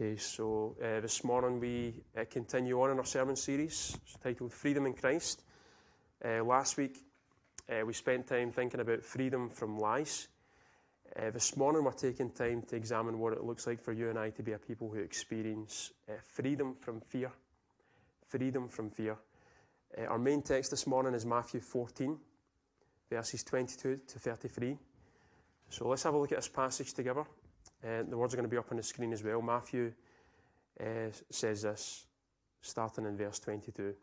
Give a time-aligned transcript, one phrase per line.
[0.00, 4.86] Okay, so uh, this morning we uh, continue on in our sermon series titled Freedom
[4.86, 5.42] in Christ.
[6.24, 6.98] Uh, last week
[7.68, 10.28] uh, we spent time thinking about freedom from lies.
[11.18, 14.20] Uh, this morning we're taking time to examine what it looks like for you and
[14.20, 17.32] I to be a people who experience uh, freedom from fear.
[18.28, 19.16] Freedom from fear.
[20.06, 22.16] our main text this morning is Matthew 14,
[23.10, 24.78] verses 22 to 33.
[25.70, 27.24] So let's have a look at this passage together.
[27.84, 29.40] Uh, the words are going to be up on the screen as well.
[29.40, 29.92] Matthew
[30.80, 32.06] uh, says this,
[32.60, 33.94] starting in verse 22.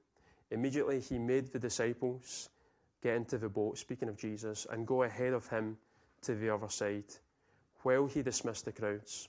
[0.51, 2.49] Immediately he made the disciples
[3.01, 5.77] get into the boat, speaking of Jesus, and go ahead of him
[6.21, 7.03] to the other side,
[7.83, 9.27] while he dismissed the crowds.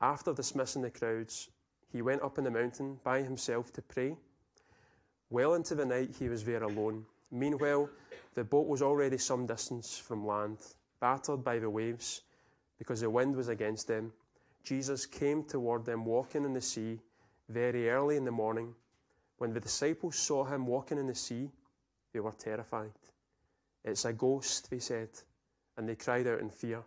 [0.00, 1.50] After dismissing the crowds,
[1.92, 4.16] he went up in the mountain by himself to pray.
[5.30, 7.04] Well into the night he was there alone.
[7.30, 7.90] Meanwhile,
[8.34, 10.58] the boat was already some distance from land,
[11.00, 12.22] battered by the waves
[12.78, 14.12] because the wind was against them,
[14.62, 16.98] Jesus came toward them walking in the sea
[17.48, 18.74] very early in the morning.
[19.38, 21.50] When the disciples saw him walking in the sea,
[22.12, 22.92] they were terrified.
[23.84, 25.10] It's a ghost, they said,
[25.76, 26.82] and they cried out in fear.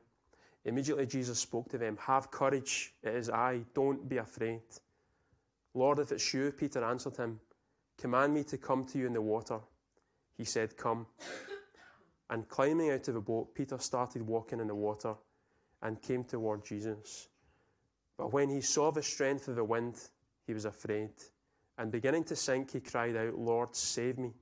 [0.66, 4.62] Immediately Jesus spoke to them, Have courage, it is I, don't be afraid.
[5.74, 7.40] Lord, if it's you, Peter answered him,
[7.98, 9.60] Command me to come to you in the water.
[10.38, 11.06] He said, Come.
[12.30, 15.16] And climbing out of the boat, Peter started walking in the water
[15.82, 17.30] and came toward Jesus.
[18.18, 19.96] But when he saw the strength of the wind,
[20.46, 21.12] he was afraid.
[21.78, 24.34] And beginning to sink, he cried out, Lord, save me.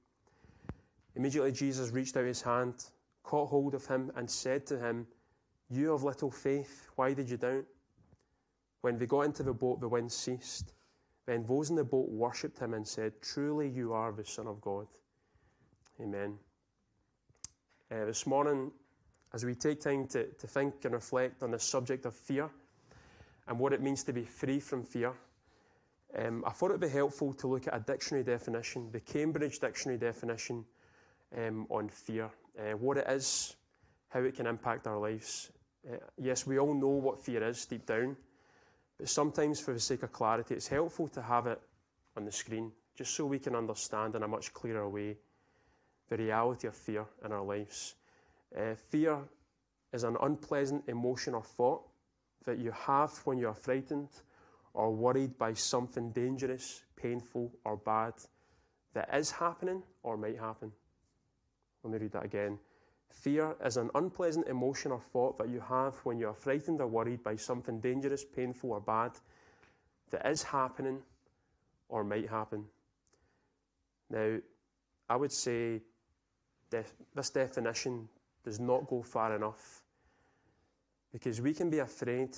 [1.15, 2.85] Immediately Jesus reached out his hand,
[3.23, 5.05] caught hold of him, and said to him,
[5.69, 7.65] You of little faith, why did you doubt?
[8.81, 10.73] When they got into the boat, the wind ceased.
[11.25, 14.61] Then those in the boat worshipped him and said, Truly you are the Son of
[14.61, 14.87] God.
[16.01, 16.37] Amen.
[17.91, 18.71] Uh, this morning,
[19.33, 22.49] as we take time to, to think and reflect on the subject of fear
[23.47, 25.13] and what it means to be free from fear,
[26.17, 29.59] um, I thought it would be helpful to look at a dictionary definition, the Cambridge
[29.59, 30.65] Dictionary definition
[31.37, 33.55] um, on fear, uh, what it is,
[34.09, 35.51] how it can impact our lives.
[35.87, 38.15] Uh, yes, we all know what fear is deep down,
[38.97, 41.61] but sometimes, for the sake of clarity, it's helpful to have it
[42.15, 45.15] on the screen just so we can understand in a much clearer way
[46.09, 47.95] the reality of fear in our lives.
[48.55, 49.19] Uh, fear
[49.93, 51.83] is an unpleasant emotion or thought
[52.45, 54.09] that you have when you are frightened
[54.73, 58.13] or worried by something dangerous, painful, or bad
[58.93, 60.71] that is happening or might happen.
[61.83, 62.59] Let me read that again.
[63.09, 66.87] Fear is an unpleasant emotion or thought that you have when you are frightened or
[66.87, 69.11] worried by something dangerous, painful, or bad
[70.11, 71.01] that is happening
[71.89, 72.65] or might happen.
[74.09, 74.37] Now,
[75.09, 75.81] I would say
[76.69, 78.09] this definition
[78.43, 79.83] does not go far enough.
[81.11, 82.35] Because we can be afraid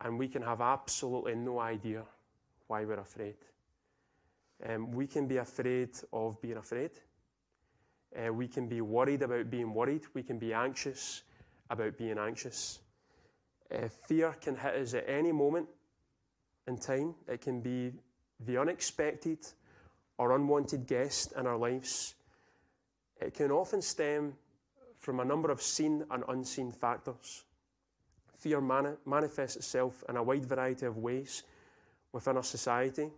[0.00, 2.02] and we can have absolutely no idea
[2.66, 3.36] why we're afraid.
[4.68, 6.90] Um, we can be afraid of being afraid.
[8.14, 10.02] Uh, we can be worried about being worried.
[10.14, 11.22] We can be anxious
[11.70, 12.78] about being anxious.
[13.72, 15.68] Uh, fear can hit us at any moment
[16.68, 17.14] in time.
[17.26, 17.92] It can be
[18.40, 19.38] the unexpected
[20.18, 22.14] or unwanted guest in our lives.
[23.20, 24.34] It can often stem
[25.04, 27.44] from a number of seen and unseen factors.
[28.38, 31.42] Fear mani- manifests itself in a wide variety of ways
[32.10, 33.10] within our society.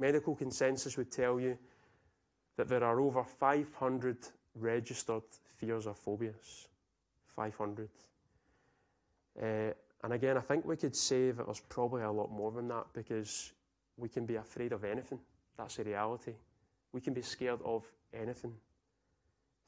[0.00, 1.56] Medical consensus would tell you
[2.56, 4.16] that there are over 500
[4.56, 5.22] registered
[5.56, 6.66] fears or phobias.
[7.36, 7.88] 500.
[9.40, 9.44] Uh,
[10.02, 12.86] and again, I think we could say that there's probably a lot more than that
[12.92, 13.52] because
[13.96, 15.20] we can be afraid of anything.
[15.56, 16.32] That's the reality.
[16.92, 18.54] We can be scared of anything.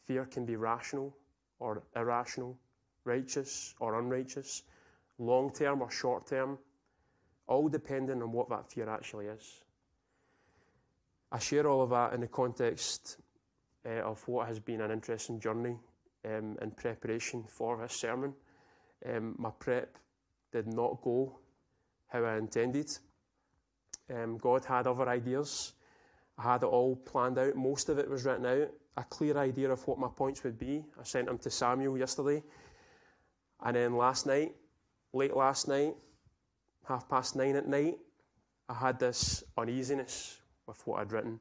[0.07, 1.17] Fear can be rational
[1.59, 2.59] or irrational,
[3.05, 4.63] righteous or unrighteous,
[5.19, 6.59] long term or short term,
[7.47, 9.65] all depending on what that fear actually is.
[11.33, 13.19] I share all of that in the context
[13.87, 15.77] uh, of what has been an interesting journey
[16.25, 18.35] um, in preparation for this sermon.
[19.07, 19.97] Um, my prep
[20.53, 21.39] did not go
[22.09, 22.91] how I intended.
[24.15, 25.73] Um, God had other ideas.
[26.39, 27.57] I had it all planned out.
[27.57, 30.85] Most of it was written out a clear idea of what my points would be.
[30.99, 32.43] I sent them to Samuel yesterday.
[33.65, 34.55] And then last night,
[35.13, 35.95] late last night,
[36.87, 37.97] half past nine at night,
[38.69, 41.41] I had this uneasiness with what I'd written.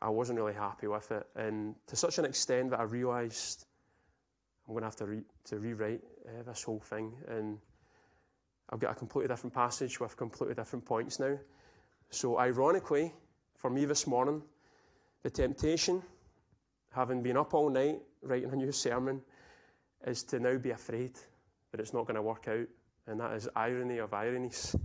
[0.00, 1.26] I wasn't really happy with it.
[1.34, 3.66] And to such an extent that I realised
[4.66, 7.12] I'm going to have to, re- to rewrite uh, this whole thing.
[7.28, 7.58] And
[8.70, 11.38] I've got a completely different passage with completely different points now.
[12.10, 13.12] So, ironically,
[13.56, 14.42] for me this morning,
[15.22, 16.02] the temptation
[16.94, 19.20] having been up all night writing a new sermon,
[20.06, 21.12] is to now be afraid
[21.70, 22.66] that it's not going to work out
[23.06, 24.76] and that is irony of ironies.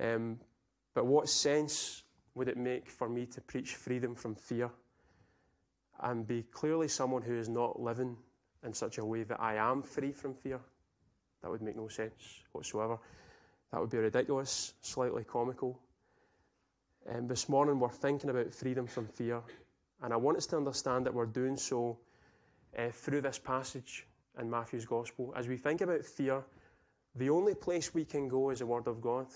[0.00, 0.38] Um,
[0.94, 2.02] but what sense
[2.34, 4.70] would it make for me to preach freedom from fear
[6.00, 8.16] and be clearly someone who is not living
[8.64, 10.60] in such a way that I am free from fear?
[11.42, 12.98] That would make no sense whatsoever.
[13.72, 15.78] That would be ridiculous, slightly comical.
[17.08, 19.40] Um, this morning we're thinking about freedom from fear,
[20.02, 21.98] and I want us to understand that we're doing so
[22.78, 24.06] uh, through this passage
[24.38, 25.32] in Matthew's Gospel.
[25.36, 26.42] As we think about fear,
[27.14, 29.26] the only place we can go is the Word of God.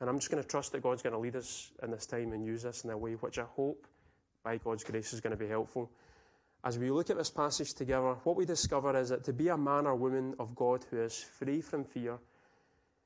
[0.00, 2.32] And I'm just going to trust that God's going to lead us in this time
[2.32, 3.86] and use us in a way which I hope,
[4.42, 5.90] by God's grace, is going to be helpful.
[6.64, 9.56] As we look at this passage together, what we discover is that to be a
[9.56, 12.18] man or woman of God who is free from fear,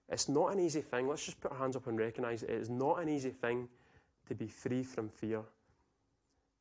[0.09, 1.07] it's not an easy thing.
[1.07, 3.69] Let's just put our hands up and recognize it is not an easy thing
[4.27, 5.43] to be free from fear.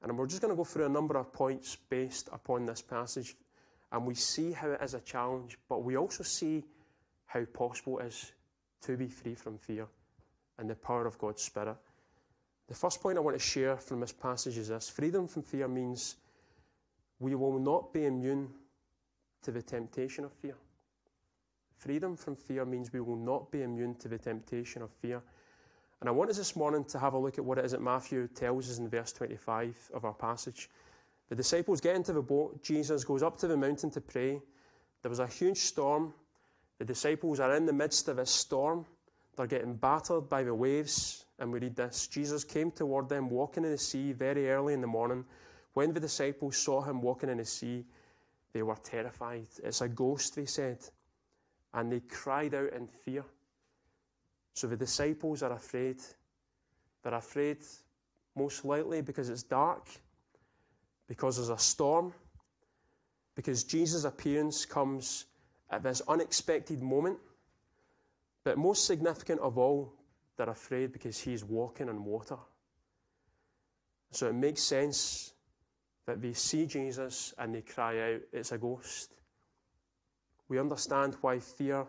[0.02, 3.36] And we're just going to go through a number of points based upon this passage,
[3.92, 6.64] and we see how it is a challenge, but we also see
[7.26, 8.32] how possible it is
[8.82, 9.88] to be free from fear
[10.58, 11.76] and the power of God's Spirit.
[12.68, 15.68] The first point I want to share from this passage is this freedom from fear
[15.68, 16.16] means
[17.20, 18.50] we will not be immune
[19.42, 20.56] to the temptation of fear.
[21.78, 25.22] Freedom from fear means we will not be immune to the temptation of fear.
[26.00, 27.82] And I want us this morning to have a look at what it is that
[27.82, 30.70] Matthew tells us in verse 25 of our passage.
[31.28, 32.64] The disciples get into the boat.
[32.64, 34.42] Jesus goes up to the mountain to pray.
[35.02, 36.14] There was a huge storm.
[36.78, 38.86] The disciples are in the midst of a storm.
[39.36, 41.26] They're getting battered by the waves.
[41.38, 44.82] And we read this Jesus came toward them walking in the sea very early in
[44.82, 45.26] the morning.
[45.74, 47.86] When the disciples saw him walking in the sea,
[48.54, 49.48] they were terrified.
[49.64, 50.80] It's a ghost, they said.
[51.74, 53.24] And they cried out in fear.
[54.54, 55.98] So the disciples are afraid.
[57.04, 57.58] They're afraid
[58.36, 59.88] most likely because it's dark,
[61.08, 62.14] because there's a storm,
[63.36, 65.26] because Jesus' appearance comes
[65.70, 67.18] at this unexpected moment.
[68.44, 69.94] But most significant of all,
[70.38, 72.38] they're afraid because he's walking on water.
[74.12, 75.34] So it makes sense
[76.06, 79.14] that they see Jesus and they cry out, It's a ghost.
[80.48, 81.86] We understand why fear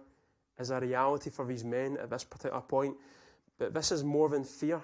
[0.61, 2.95] is a reality for these men at this particular point,
[3.59, 4.81] but this is more than fear.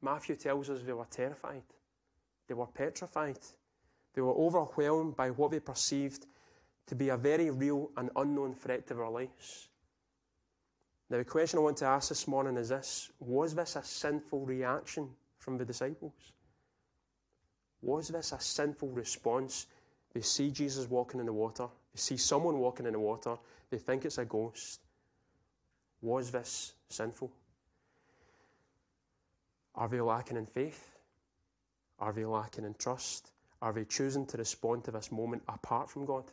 [0.00, 1.64] Matthew tells us they were terrified,
[2.46, 3.38] they were petrified,
[4.14, 6.26] they were overwhelmed by what they perceived
[6.86, 9.68] to be a very real and unknown threat to their lives.
[11.10, 14.46] Now, the question I want to ask this morning is this Was this a sinful
[14.46, 16.32] reaction from the disciples?
[17.82, 19.66] Was this a sinful response?
[20.12, 23.36] They see Jesus walking in the water, they see someone walking in the water,
[23.70, 24.80] they think it's a ghost.
[26.02, 27.32] Was this sinful?
[29.74, 30.96] Are they lacking in faith?
[31.98, 33.32] Are they lacking in trust?
[33.60, 36.24] Are they choosing to respond to this moment apart from God?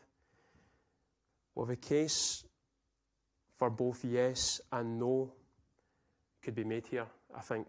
[1.55, 2.43] Well, the case
[3.57, 5.31] for both yes and no
[6.41, 7.67] could be made here, I think.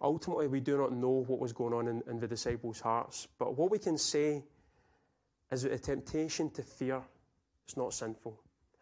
[0.00, 3.56] Ultimately, we do not know what was going on in, in the disciples' hearts, but
[3.56, 4.42] what we can say
[5.50, 7.00] is that the temptation to fear
[7.68, 8.38] is not sinful.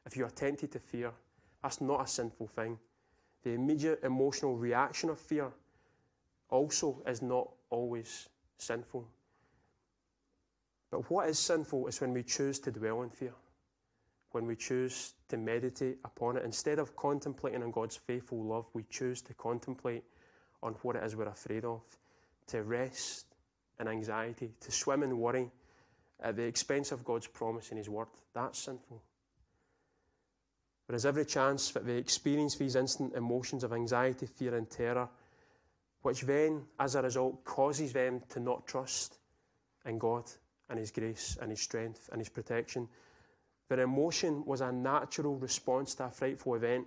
[0.07, 1.13] If you are tempted to fear,
[1.63, 2.79] that's not a sinful thing.
[3.45, 5.51] The immediate emotional reaction of fear
[6.51, 8.29] also is not always
[8.59, 9.09] sinful.
[10.91, 13.33] But what is sinful is when we choose to dwell in fear,
[14.33, 16.45] when we choose to meditate upon it.
[16.45, 20.05] Instead of contemplating on God's faithful love, we choose to contemplate
[20.63, 21.81] on what it is we're afraid of,
[22.49, 23.27] to rest
[23.81, 25.51] in anxiety, to swim in worry
[26.21, 28.09] at the expense of God's promise and His Word.
[28.35, 29.03] That's sinful.
[30.93, 35.09] There is every chance that they experience these instant emotions of anxiety, fear, and terror,
[36.03, 39.17] which then, as a result, causes them to not trust
[39.87, 40.25] in God
[40.69, 42.91] and His grace and His strength and His protection.
[43.71, 46.87] Their emotion was a natural response to a frightful event,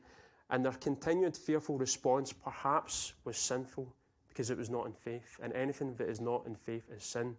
[0.52, 3.92] and their continued fearful response perhaps was sinful
[4.28, 5.40] because it was not in faith.
[5.42, 7.36] And anything that is not in faith is sin,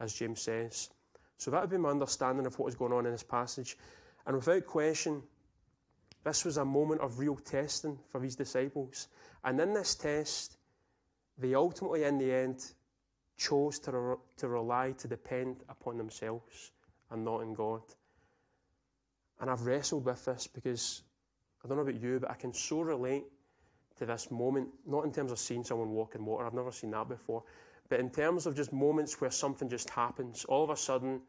[0.00, 0.88] as James says.
[1.36, 3.76] So that would be my understanding of what is going on in this passage.
[4.24, 5.22] And without question,
[6.26, 9.06] this was a moment of real testing for these disciples.
[9.44, 10.56] And in this test,
[11.38, 12.64] they ultimately, in the end,
[13.36, 16.72] chose to, re- to rely, to depend upon themselves
[17.12, 17.82] and not in God.
[19.40, 21.02] And I've wrestled with this because
[21.64, 23.26] I don't know about you, but I can so relate
[23.98, 26.90] to this moment, not in terms of seeing someone walk in water, I've never seen
[26.90, 27.44] that before,
[27.88, 31.20] but in terms of just moments where something just happens all of a sudden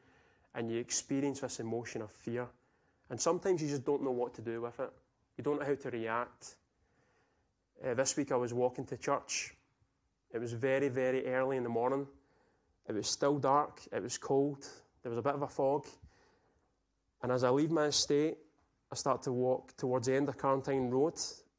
[0.56, 2.48] and you experience this emotion of fear.
[3.10, 4.92] And sometimes you just don't know what to do with it.
[5.38, 6.56] You don't know how to react.
[7.86, 9.54] Uh, this week I was walking to church.
[10.34, 12.08] It was very, very early in the morning.
[12.88, 13.82] It was still dark.
[13.92, 14.68] It was cold.
[15.04, 15.86] There was a bit of a fog.
[17.22, 18.38] And as I leave my estate,
[18.92, 21.16] I start to walk towards the end of Carntyne Road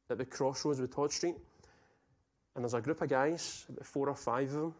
[0.09, 1.35] at the crossroads with Todd Street.
[2.55, 4.75] And there's a group of guys, about four or five of them,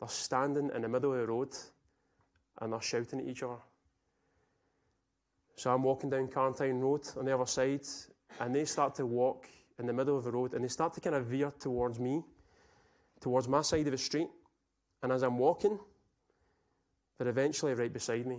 [0.00, 1.56] they're standing in the middle of the road
[2.60, 3.58] and they're shouting at each other.
[5.58, 7.80] So I'm walking down Carntyne Road on the other side,
[8.38, 9.48] and they start to walk
[9.80, 12.22] in the middle of the road and they start to kind of veer towards me,
[13.20, 14.28] towards my side of the street.
[15.02, 15.76] And as I'm walking,
[17.18, 18.38] they're eventually right beside me.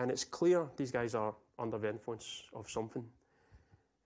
[0.00, 3.04] And it's clear these guys are under the influence of something.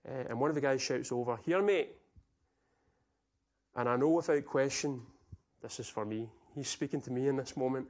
[0.07, 1.89] Uh, and one of the guys shouts over, Here, mate.
[3.75, 5.01] And I know without question,
[5.59, 6.29] this is for me.
[6.53, 7.87] He's speaking to me in this moment.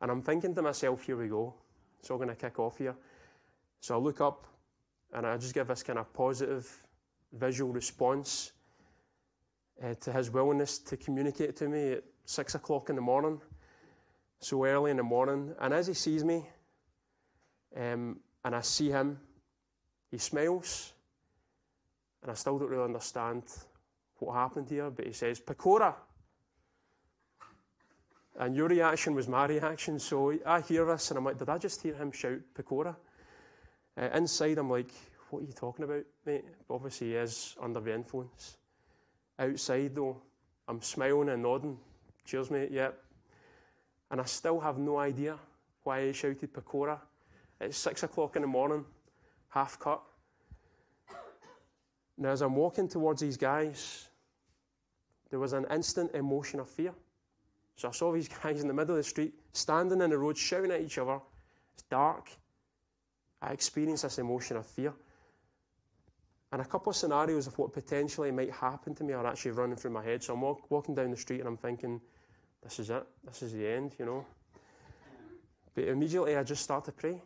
[0.00, 1.54] And I'm thinking to myself, Here we go.
[2.02, 2.96] It's all going to kick off here.
[3.78, 4.48] So I look up
[5.14, 6.82] and I just give this kind of positive
[7.32, 8.50] visual response
[9.80, 13.40] uh, to his willingness to communicate to me at six o'clock in the morning,
[14.40, 15.54] so early in the morning.
[15.60, 16.44] And as he sees me,
[17.76, 19.20] um, and I see him,
[20.10, 20.94] he smiles,
[22.22, 23.44] and I still don't really understand
[24.18, 25.94] what happened here, but he says, Pecora.
[28.38, 31.58] And your reaction was my reaction, so I hear this, and I'm like, did I
[31.58, 32.96] just hear him shout Pecora?
[33.96, 34.90] Uh, inside, I'm like,
[35.30, 36.44] what are you talking about, mate?
[36.66, 38.56] But obviously, he is under the influence.
[39.38, 40.22] Outside, though,
[40.66, 41.78] I'm smiling and nodding.
[42.24, 43.02] Cheers, mate, yep.
[44.10, 45.38] And I still have no idea
[45.82, 46.98] why he shouted Pecora.
[47.60, 48.84] It's six o'clock in the morning,
[49.48, 50.02] half cut.
[52.16, 54.08] Now, as I'm walking towards these guys,
[55.30, 56.94] there was an instant emotion of fear.
[57.76, 60.36] So I saw these guys in the middle of the street, standing in the road,
[60.36, 61.20] shouting at each other.
[61.74, 62.30] It's dark.
[63.40, 64.92] I experienced this emotion of fear.
[66.52, 69.76] And a couple of scenarios of what potentially might happen to me are actually running
[69.76, 70.22] through my head.
[70.22, 72.00] So I'm walk, walking down the street and I'm thinking,
[72.62, 73.04] this is it.
[73.24, 74.26] This is the end, you know.
[75.74, 77.20] But immediately I just start to pray.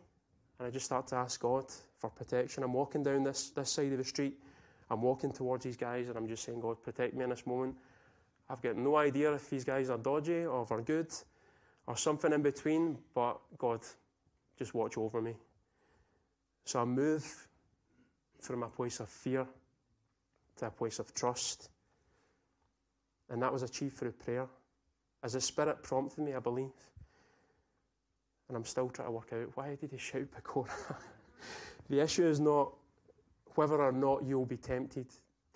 [0.59, 1.65] And I just start to ask God
[1.97, 2.63] for protection.
[2.63, 4.39] I'm walking down this, this side of the street.
[4.89, 7.75] I'm walking towards these guys and I'm just saying, God, protect me in this moment.
[8.49, 11.13] I've got no idea if these guys are dodgy or if they're good
[11.85, 13.81] or something in between, but God,
[14.57, 15.35] just watch over me.
[16.65, 17.47] So I move
[18.41, 19.45] from a place of fear
[20.57, 21.69] to a place of trust.
[23.29, 24.47] And that was achieved through prayer.
[25.23, 26.71] As the Spirit prompted me, I believe.
[28.47, 30.69] And I'm still trying to work out why did he shout Pecora?
[31.89, 32.73] the issue is not
[33.55, 35.07] whether or not you'll be tempted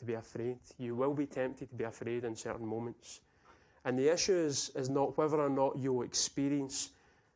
[0.02, 0.58] to be afraid.
[0.78, 3.22] You will be tempted to be afraid in certain moments.
[3.86, 6.90] And the issue is, is not whether or not you'll experience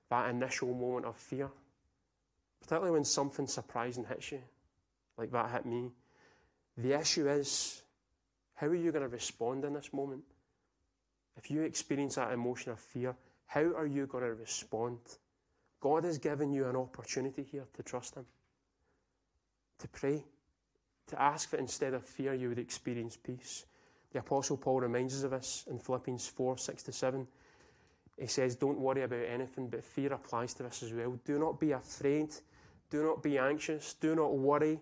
[0.10, 1.50] that initial moment of fear,
[2.62, 4.41] particularly when something surprising hits you
[5.17, 5.91] like that hit me.
[6.77, 7.81] The issue is,
[8.55, 10.24] how are you going to respond in this moment?
[11.38, 15.00] If you experience that emotion of fear, how are you going to respond?
[15.79, 18.25] God has given you an opportunity here to trust Him,
[19.79, 20.24] to pray,
[21.07, 23.65] to ask that instead of fear you would experience peace.
[24.12, 27.27] The Apostle Paul reminds us of this in Philippians 4 6 to 7.
[28.17, 31.19] He says, Don't worry about anything, but fear applies to this as well.
[31.25, 32.33] Do not be afraid.
[32.89, 33.93] Do not be anxious.
[33.93, 34.79] Do not worry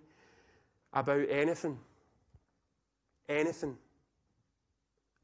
[0.93, 1.79] about anything.
[3.27, 3.75] Anything.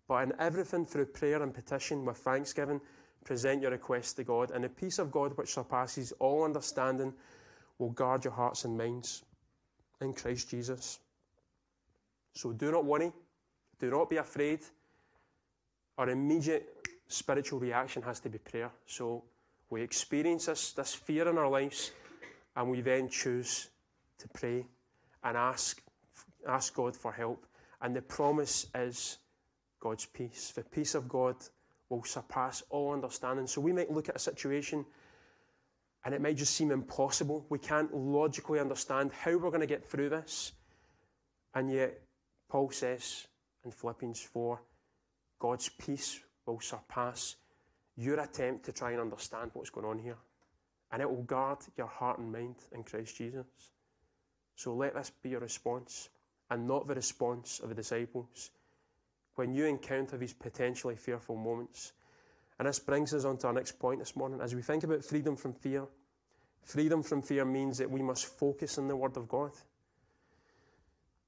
[0.07, 2.81] But in everything through prayer and petition with thanksgiving,
[3.23, 7.13] present your requests to God, and the peace of God which surpasses all understanding
[7.77, 9.23] will guard your hearts and minds
[10.01, 10.99] in Christ Jesus.
[12.33, 13.11] So do not worry,
[13.79, 14.59] do not be afraid.
[15.97, 18.71] Our immediate spiritual reaction has to be prayer.
[18.85, 19.23] So
[19.69, 21.91] we experience this, this fear in our lives,
[22.55, 23.69] and we then choose
[24.19, 24.65] to pray
[25.23, 25.81] and ask,
[26.47, 27.45] ask God for help.
[27.81, 29.17] And the promise is
[29.79, 30.51] God's peace.
[30.55, 31.35] The peace of God
[31.89, 33.47] will surpass all understanding.
[33.47, 34.85] So we might look at a situation
[36.05, 37.45] and it might just seem impossible.
[37.49, 40.53] We can't logically understand how we're going to get through this.
[41.53, 42.01] And yet,
[42.49, 43.27] Paul says
[43.65, 44.61] in Philippians 4
[45.39, 47.35] God's peace will surpass
[47.95, 50.17] your attempt to try and understand what's going on here.
[50.91, 53.45] And it will guard your heart and mind in Christ Jesus.
[54.55, 56.09] So let this be your response
[56.49, 58.51] and not the response of the disciples
[59.35, 61.93] when you encounter these potentially fearful moments.
[62.59, 64.41] And this brings us on to our next point this morning.
[64.41, 65.85] As we think about freedom from fear,
[66.61, 69.51] freedom from fear means that we must focus on the Word of God.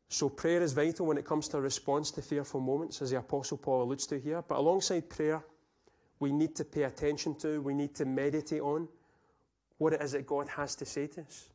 [0.10, 3.18] So prayer is vital when it comes to a response to fearful moments, as the
[3.18, 4.44] Apostle Paul alludes to here.
[4.46, 5.42] But alongside prayer,
[6.20, 8.90] we need to pay attention to, we need to meditate on
[9.78, 11.48] what it is that God has to say to us.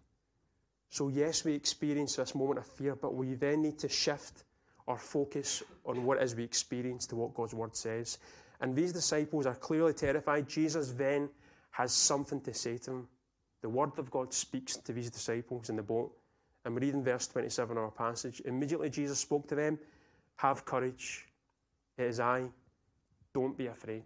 [0.88, 4.44] So, yes, we experience this moment of fear, but we then need to shift
[4.88, 8.18] our focus on what it is we experience to what God's word says.
[8.60, 10.48] And these disciples are clearly terrified.
[10.48, 11.28] Jesus then
[11.70, 13.08] has something to say to them.
[13.62, 16.12] The word of God speaks to these disciples in the boat,
[16.66, 18.42] I'm reading verse 27 of our passage.
[18.44, 19.78] Immediately Jesus spoke to them
[20.36, 21.28] Have courage,
[21.96, 22.48] it is I,
[23.32, 24.02] don't be afraid.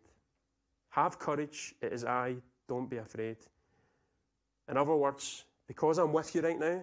[0.90, 2.37] Have courage, it is I,
[2.69, 3.38] don't be afraid.
[4.69, 6.83] In other words, because I'm with you right now,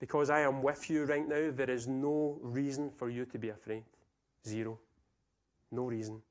[0.00, 3.50] because I am with you right now, there is no reason for you to be
[3.50, 3.84] afraid.
[4.46, 4.78] Zero.
[5.70, 6.22] No reason.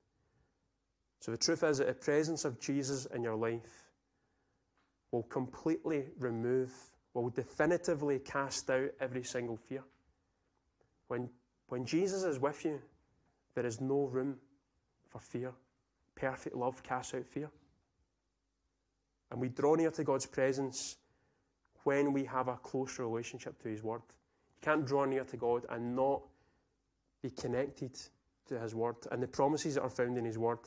[1.19, 3.85] So the truth is that the presence of Jesus in your life
[5.11, 6.71] will completely remove,
[7.13, 9.83] will definitively cast out every single fear.
[11.07, 11.29] When,
[11.67, 12.81] when Jesus is with you,
[13.55, 14.35] there is no room
[15.07, 15.53] for fear.
[16.15, 17.49] Perfect love casts out fear.
[19.31, 20.97] And we draw near to God's presence
[21.83, 24.01] when we have a close relationship to His Word.
[24.07, 26.21] You can't draw near to God and not
[27.21, 27.97] be connected
[28.47, 30.59] to His Word and the promises that are found in His Word.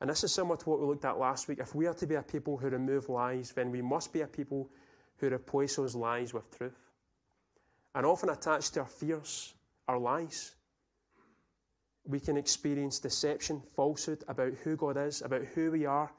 [0.00, 1.58] And this is similar to what we looked at last week.
[1.58, 4.26] If we are to be a people who remove lies, then we must be a
[4.26, 4.70] people
[5.18, 6.90] who replace those lies with truth.
[7.94, 9.54] And often attached to our fears
[9.86, 10.54] are lies.
[12.06, 16.10] We can experience deception, falsehood about who God is, about who we are,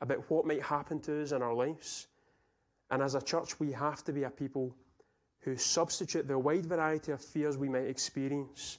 [0.00, 2.08] about what might happen to us in our lives.
[2.90, 4.74] And as a church, we have to be a people
[5.40, 8.78] who substitute the wide variety of fears we might experience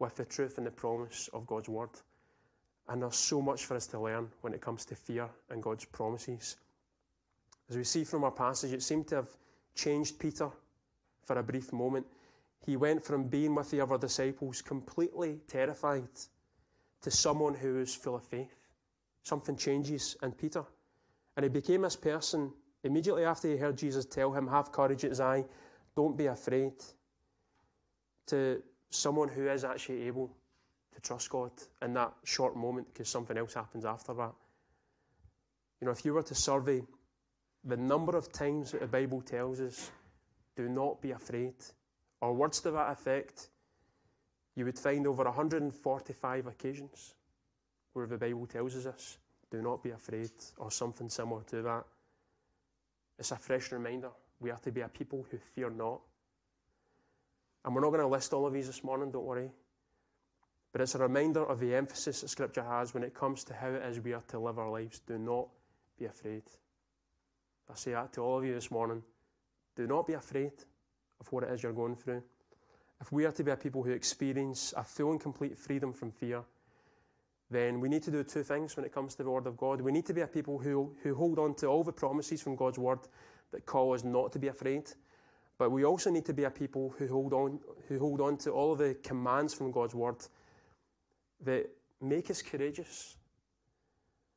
[0.00, 1.90] with the truth and the promise of God's Word.
[2.92, 5.86] And there's so much for us to learn when it comes to fear and God's
[5.86, 6.56] promises.
[7.70, 9.30] As we see from our passage, it seemed to have
[9.74, 10.50] changed Peter
[11.24, 12.06] for a brief moment.
[12.66, 16.10] He went from being with the other disciples completely terrified
[17.00, 18.54] to someone who was full of faith.
[19.22, 20.62] Something changes in Peter.
[21.38, 22.52] And he became this person
[22.84, 25.46] immediately after he heard Jesus tell him, Have courage, it's I,
[25.96, 26.74] don't be afraid,
[28.26, 30.36] to someone who is actually able
[30.94, 34.32] to trust God in that short moment because something else happens after that.
[35.80, 36.82] You know, if you were to survey
[37.64, 39.90] the number of times that the Bible tells us,
[40.56, 41.54] do not be afraid,
[42.20, 43.48] or words to that effect,
[44.54, 47.14] you would find over 145 occasions
[47.92, 49.18] where the Bible tells us this,
[49.50, 51.84] do not be afraid, or something similar to that.
[53.18, 56.00] It's a fresh reminder we are to be a people who fear not.
[57.64, 59.50] And we're not going to list all of these this morning, don't worry.
[60.72, 63.68] But it's a reminder of the emphasis that Scripture has when it comes to how
[63.68, 65.00] it is we are to live our lives.
[65.06, 65.48] Do not
[65.98, 66.42] be afraid.
[67.70, 69.02] I say that to all of you this morning.
[69.76, 70.52] Do not be afraid
[71.20, 72.22] of what it is you're going through.
[73.00, 76.10] If we are to be a people who experience a full and complete freedom from
[76.10, 76.42] fear,
[77.50, 79.80] then we need to do two things when it comes to the Word of God.
[79.80, 82.56] We need to be a people who, who hold on to all the promises from
[82.56, 83.00] God's Word
[83.50, 84.90] that call us not to be afraid.
[85.58, 88.50] But we also need to be a people who hold on, who hold on to
[88.50, 90.16] all of the commands from God's Word
[91.42, 93.16] that make us courageous,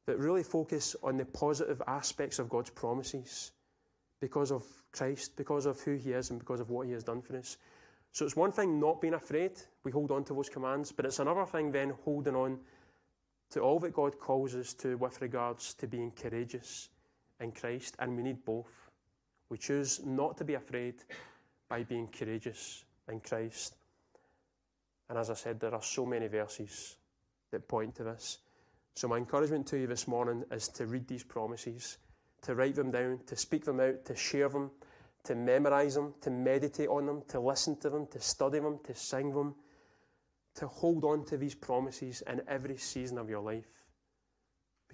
[0.06, 3.52] that really focus on the positive aspects of God's promises
[4.22, 7.22] because of Christ, because of who He is, and because of what He has done
[7.22, 7.58] for us.
[8.12, 9.52] So it's one thing not being afraid,
[9.84, 12.60] we hold on to those commands, but it's another thing then holding on
[13.52, 16.90] to all that God calls us to with regards to being courageous
[17.40, 18.90] in Christ, and we need both.
[19.50, 20.96] We choose not to be afraid
[21.68, 23.76] by being courageous in Christ.
[25.10, 26.98] And as I said, there are so many verses
[27.52, 28.40] that point to this.
[28.96, 31.98] So, my encouragement to you this morning is to read these promises,
[32.44, 34.72] to write them down, to speak them out, to share them,
[35.26, 38.96] to memorize them, to meditate on them, to listen to them, to study them, to
[38.96, 39.56] sing them,
[40.56, 43.86] to hold on to these promises in every season of your life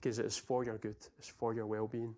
[0.01, 2.15] because it is for your good, it's for your well being.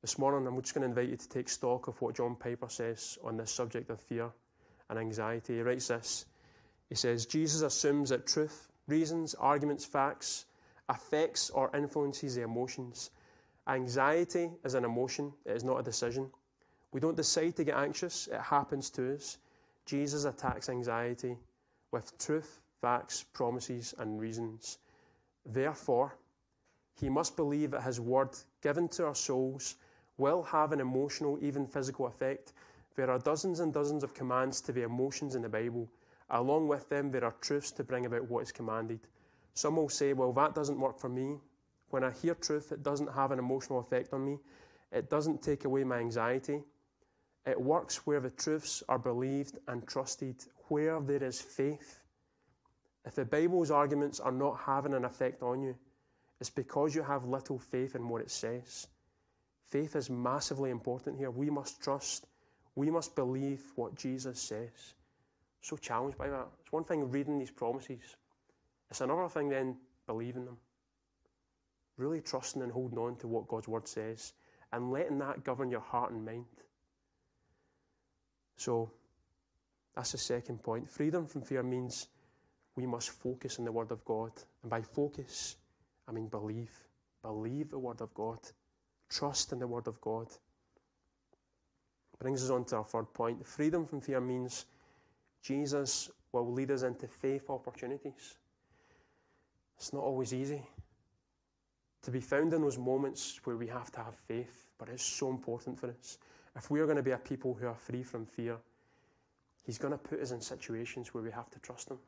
[0.00, 2.68] This morning, I'm just going to invite you to take stock of what John Piper
[2.68, 4.30] says on this subject of fear
[4.88, 5.56] and anxiety.
[5.56, 6.26] He writes this
[6.88, 10.46] He says, Jesus assumes that truth, reasons, arguments, facts
[10.88, 13.10] affects or influences the emotions.
[13.66, 16.30] Anxiety is an emotion, it is not a decision.
[16.92, 19.38] We don't decide to get anxious, it happens to us.
[19.84, 21.36] Jesus attacks anxiety
[21.90, 24.78] with truth, facts, promises, and reasons.
[25.44, 26.14] Therefore,
[26.98, 28.30] he must believe that his word
[28.62, 29.76] given to our souls
[30.16, 32.52] will have an emotional, even physical effect.
[32.96, 35.88] There are dozens and dozens of commands to the emotions in the Bible.
[36.30, 39.00] Along with them, there are truths to bring about what is commanded.
[39.54, 41.38] Some will say, well, that doesn't work for me.
[41.90, 44.38] When I hear truth, it doesn't have an emotional effect on me.
[44.92, 46.62] It doesn't take away my anxiety.
[47.46, 50.36] It works where the truths are believed and trusted,
[50.68, 52.00] where there is faith.
[53.06, 55.74] If the Bible's arguments are not having an effect on you,
[56.40, 58.86] it's because you have little faith in what it says.
[59.64, 61.30] Faith is massively important here.
[61.30, 62.26] We must trust,
[62.74, 64.94] we must believe what Jesus says.
[65.60, 66.46] So challenged by that.
[66.60, 68.16] It's one thing reading these promises,
[68.90, 70.56] it's another thing then believing them.
[71.96, 74.32] Really trusting and holding on to what God's word says
[74.72, 76.44] and letting that govern your heart and mind.
[78.56, 78.92] So
[79.94, 80.88] that's the second point.
[80.88, 82.08] Freedom from fear means
[82.76, 84.32] we must focus on the Word of God.
[84.62, 85.56] And by focus,
[86.06, 86.70] I mean believe.
[87.22, 88.38] Believe the Word of God.
[89.08, 90.28] Trust in the Word of God.
[92.18, 93.46] Brings us on to our third point.
[93.46, 94.66] Freedom from fear means
[95.42, 98.36] Jesus will lead us into faith opportunities.
[99.76, 100.62] It's not always easy
[102.02, 105.30] to be found in those moments where we have to have faith, but it's so
[105.30, 106.18] important for us.
[106.56, 108.56] If we are going to be a people who are free from fear,
[109.64, 111.98] He's going to put us in situations where we have to trust Him.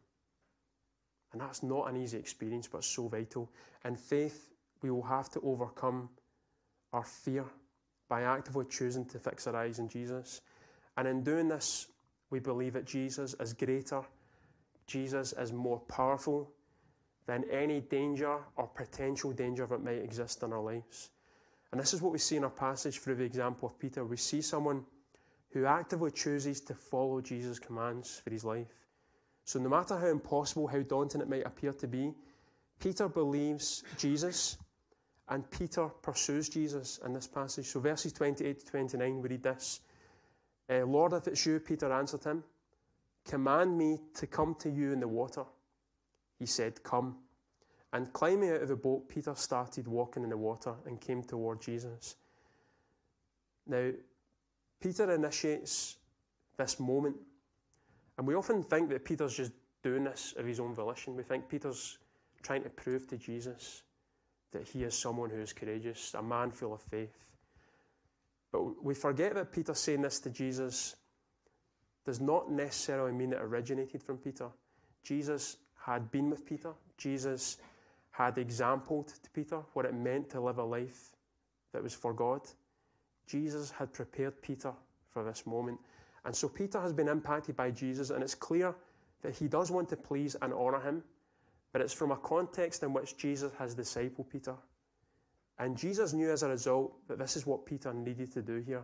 [1.33, 3.51] And that's not an easy experience, but so vital.
[3.85, 4.51] In faith,
[4.83, 6.09] we will have to overcome
[6.93, 7.45] our fear
[8.09, 10.41] by actively choosing to fix our eyes on Jesus.
[10.97, 11.87] And in doing this,
[12.31, 14.03] we believe that Jesus is greater,
[14.87, 16.51] Jesus is more powerful
[17.27, 21.11] than any danger or potential danger that might exist in our lives.
[21.71, 24.05] And this is what we see in our passage through the example of Peter.
[24.05, 24.85] We see someone
[25.51, 28.67] who actively chooses to follow Jesus' commands for his life.
[29.45, 32.13] So, no matter how impossible, how daunting it might appear to be,
[32.81, 34.59] Peter believes Jesus
[35.29, 37.67] and Peter pursues Jesus in this passage.
[37.67, 39.81] So, verses 28 to 29, we read this
[40.71, 42.45] uh, Lord, if it's you, Peter answered him,
[43.25, 45.45] command me to come to you in the water.
[46.39, 47.17] He said, Come.
[47.93, 51.61] And climbing out of the boat, Peter started walking in the water and came toward
[51.61, 52.15] Jesus.
[53.67, 53.91] Now,
[54.81, 55.97] Peter initiates
[56.57, 57.17] this moment
[58.21, 59.53] and we often think that Peter's just
[59.83, 61.17] doing this of his own volition.
[61.17, 61.97] We think Peter's
[62.43, 63.83] trying to prove to Jesus
[64.53, 67.17] that he is someone who is courageous, a man full of faith.
[68.53, 70.97] But we forget that Peter saying this to Jesus
[72.05, 74.49] does not necessarily mean it originated from Peter.
[75.03, 76.73] Jesus had been with Peter.
[76.99, 77.59] Jesus
[78.11, 81.17] had exampled to Peter what it meant to live a life
[81.73, 82.41] that was for God.
[83.27, 84.73] Jesus had prepared Peter
[85.09, 85.79] for this moment.
[86.25, 88.75] And so Peter has been impacted by Jesus, and it's clear
[89.23, 91.03] that he does want to please and honour him,
[91.73, 94.55] but it's from a context in which Jesus has discipled Peter.
[95.61, 98.83] And Jesus knew as a result that this is what Peter needed to do here.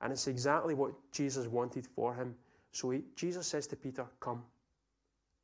[0.00, 2.36] And it's exactly what Jesus wanted for him.
[2.70, 4.44] So he, Jesus says to Peter, Come,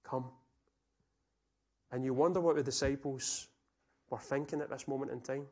[0.05, 0.27] come.
[1.91, 3.49] And you wonder what the disciples
[4.11, 5.45] were thinking at this moment in time.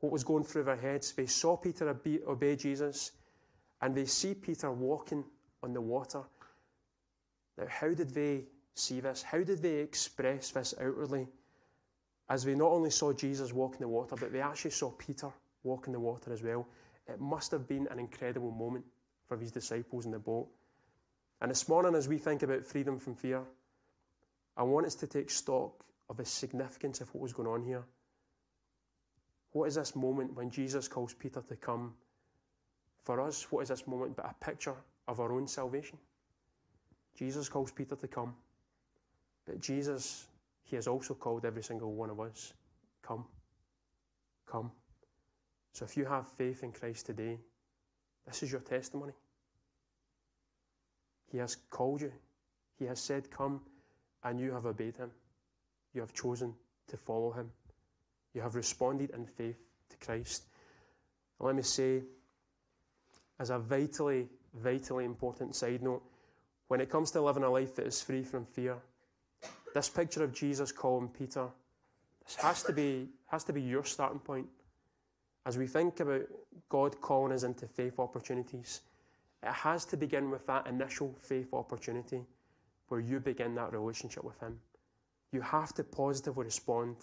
[0.00, 1.12] What was going through their heads.
[1.12, 3.12] They saw Peter obey Jesus
[3.80, 5.22] and they see Peter walking
[5.62, 6.22] on the water.
[7.56, 9.22] Now, how did they see this?
[9.22, 11.28] How did they express this outwardly?
[12.28, 15.30] As they not only saw Jesus walk in the water, but they actually saw Peter
[15.64, 16.66] walk in the water as well.
[17.08, 18.84] It must have been an incredible moment
[19.26, 20.48] for these disciples in the boat.
[21.40, 23.42] And this morning, as we think about freedom from fear,
[24.56, 27.84] I want us to take stock of the significance of what was going on here.
[29.52, 31.94] What is this moment when Jesus calls Peter to come
[33.02, 34.74] for us, what is this moment but a picture
[35.08, 35.98] of our own salvation?
[37.16, 38.34] Jesus calls Peter to come,
[39.44, 40.26] but Jesus,
[40.64, 42.52] he has also called every single one of us,
[43.02, 43.24] come,
[44.46, 44.70] come.
[45.72, 47.38] So if you have faith in Christ today,
[48.26, 49.12] this is your testimony.
[51.30, 52.12] He has called you,
[52.78, 53.62] He has said, Come,
[54.22, 55.10] and you have obeyed Him.
[55.94, 56.54] You have chosen
[56.88, 57.50] to follow Him.
[58.34, 59.58] You have responded in faith
[59.90, 60.44] to Christ.
[61.38, 62.02] And let me say,
[63.38, 66.02] as a vitally, vitally important side note,
[66.68, 68.76] when it comes to living a life that is free from fear,
[69.74, 71.48] this picture of Jesus calling Peter,
[72.24, 74.46] this has to be, has to be your starting point.
[75.44, 76.22] As we think about
[76.68, 78.82] God calling us into faith opportunities,
[79.42, 82.22] it has to begin with that initial faith opportunity
[82.88, 84.58] where you begin that relationship with Him.
[85.32, 86.96] You have to positively respond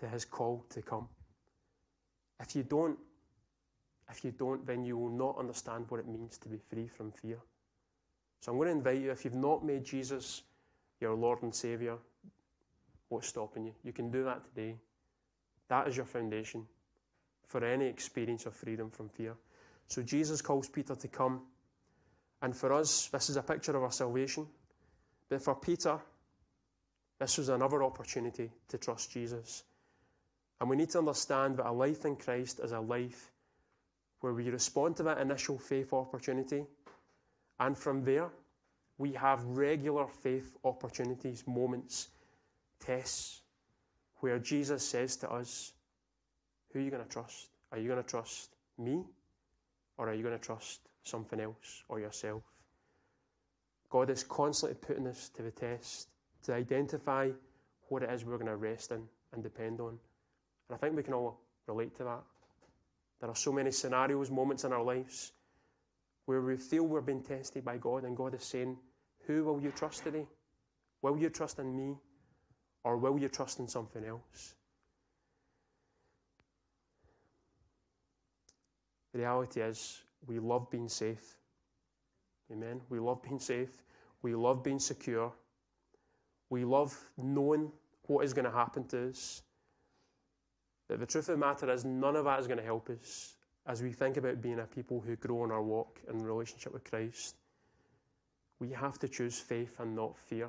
[0.00, 1.08] to His call to come.
[2.40, 2.98] If you don't,
[4.10, 7.12] if you don't, then you will not understand what it means to be free from
[7.12, 7.38] fear.
[8.40, 10.42] So I'm going to invite you, if you've not made Jesus
[11.00, 11.98] your Lord and Saviour,
[13.12, 13.74] what's stopping you?
[13.84, 14.76] You can do that today.
[15.68, 16.66] That is your foundation
[17.46, 19.34] for any experience of freedom from fear.
[19.86, 21.42] So Jesus calls Peter to come.
[22.40, 24.46] And for us, this is a picture of our salvation.
[25.28, 25.98] But for Peter,
[27.18, 29.64] this was another opportunity to trust Jesus.
[30.60, 33.30] And we need to understand that a life in Christ is a life
[34.20, 36.64] where we respond to that initial faith opportunity.
[37.60, 38.30] And from there,
[38.98, 42.08] we have regular faith opportunities, moments,
[42.84, 43.42] tests,
[44.20, 45.72] where Jesus says to us,
[46.72, 47.48] Who are you going to trust?
[47.70, 49.04] Are you going to trust me?
[49.98, 52.42] Or are you going to trust something else or yourself?
[53.90, 56.08] God is constantly putting us to the test
[56.44, 57.30] to identify
[57.88, 59.98] what it is we're going to rest in and depend on.
[60.68, 62.22] And I think we can all relate to that.
[63.20, 65.32] There are so many scenarios, moments in our lives
[66.24, 68.78] where we feel we're being tested by God and God is saying,
[69.26, 70.26] Who will you trust today?
[71.02, 71.96] Will you trust in me
[72.84, 74.54] or will you trust in something else?
[79.12, 81.36] The reality is, we love being safe.
[82.50, 82.80] Amen.
[82.88, 83.82] We love being safe.
[84.22, 85.32] We love being secure.
[86.50, 87.72] We love knowing
[88.06, 89.42] what is going to happen to us.
[90.88, 93.34] But the truth of the matter is, none of that is going to help us
[93.66, 96.84] as we think about being a people who grow in our walk in relationship with
[96.84, 97.36] Christ.
[98.58, 100.48] We have to choose faith and not fear.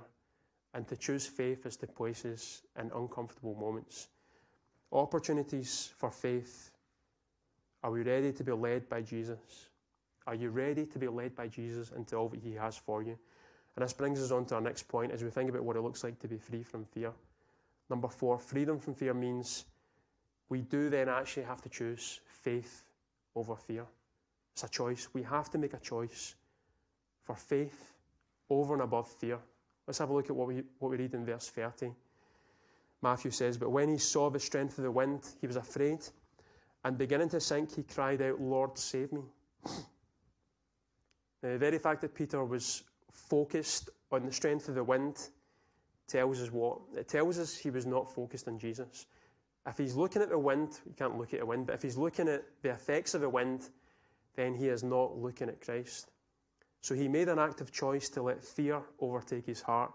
[0.73, 4.07] And to choose faith as to place us in uncomfortable moments.
[4.91, 6.71] Opportunities for faith.
[7.83, 9.69] Are we ready to be led by Jesus?
[10.25, 13.17] Are you ready to be led by Jesus into all that He has for you?
[13.75, 15.81] And this brings us on to our next point as we think about what it
[15.81, 17.11] looks like to be free from fear.
[17.89, 19.65] Number four, freedom from fear means
[20.49, 22.85] we do then actually have to choose faith
[23.35, 23.85] over fear.
[24.53, 25.09] It's a choice.
[25.13, 26.35] We have to make a choice
[27.23, 27.93] for faith
[28.49, 29.39] over and above fear.
[29.87, 31.91] Let's have a look at what we, what we read in verse 30.
[33.01, 35.99] Matthew says, But when he saw the strength of the wind, he was afraid,
[36.85, 39.21] and beginning to sink, he cried out, Lord, save me.
[41.41, 45.29] the very fact that Peter was focused on the strength of the wind
[46.07, 46.79] tells us what?
[46.95, 49.05] It tells us he was not focused on Jesus.
[49.65, 51.97] If he's looking at the wind, you can't look at the wind, but if he's
[51.97, 53.69] looking at the effects of the wind,
[54.35, 56.11] then he is not looking at Christ.
[56.83, 59.91] So he made an active choice to let fear overtake his heart,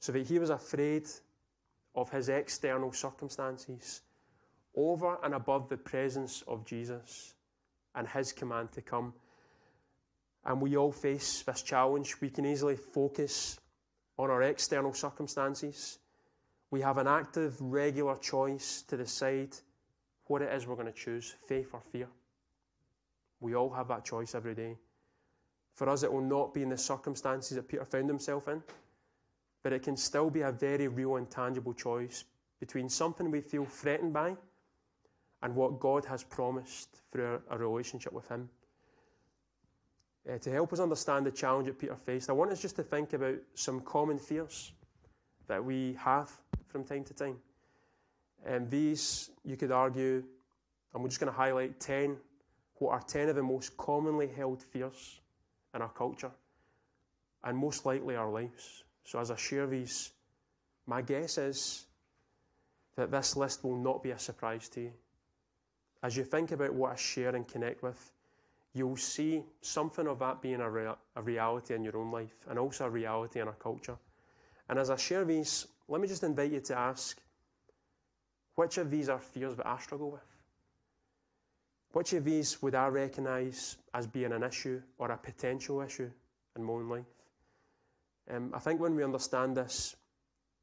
[0.00, 1.06] so that he was afraid
[1.94, 4.00] of his external circumstances
[4.74, 7.34] over and above the presence of Jesus
[7.94, 9.14] and his command to come.
[10.44, 12.20] And we all face this challenge.
[12.20, 13.60] We can easily focus
[14.18, 15.98] on our external circumstances
[16.70, 19.56] we have an active, regular choice to decide
[20.26, 22.08] what it is we're going to choose faith or fear.
[23.40, 24.76] We all have that choice every day.
[25.76, 28.62] For us, it will not be in the circumstances that Peter found himself in,
[29.62, 32.24] but it can still be a very real and tangible choice
[32.58, 34.34] between something we feel threatened by
[35.42, 38.48] and what God has promised through a relationship with Him.
[40.28, 42.82] Uh, to help us understand the challenge that Peter faced, I want us just to
[42.82, 44.72] think about some common fears
[45.46, 46.30] that we have
[46.68, 47.36] from time to time.
[48.46, 50.24] And these, you could argue,
[50.94, 52.16] and we're just going to highlight 10,
[52.76, 55.20] what are 10 of the most commonly held fears
[55.76, 56.32] in our culture,
[57.44, 58.84] and most likely our lives.
[59.04, 60.10] So, as I share these,
[60.86, 61.86] my guess is
[62.96, 64.92] that this list will not be a surprise to you.
[66.02, 68.12] As you think about what I share and connect with,
[68.74, 72.58] you'll see something of that being a, rea- a reality in your own life and
[72.58, 73.96] also a reality in our culture.
[74.68, 77.20] And as I share these, let me just invite you to ask
[78.54, 80.35] which of these are fears that I struggle with?
[81.96, 86.10] Which of these would I recognise as being an issue or a potential issue
[86.54, 87.06] in my own life?
[88.30, 89.96] Um, I think when we understand this,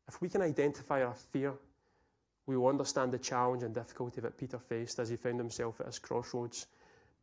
[0.07, 1.55] if we can identify our fear,
[2.45, 5.87] we will understand the challenge and difficulty that Peter faced as he found himself at
[5.87, 6.67] his crossroads.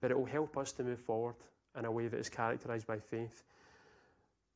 [0.01, 1.37] But it will help us to move forward
[1.79, 3.45] in a way that is characterised by faith.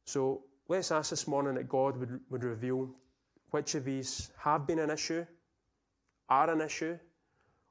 [0.04, 2.90] So let's ask this morning that God would, would reveal
[3.52, 5.24] which of these have been an issue,
[6.28, 6.98] are an issue,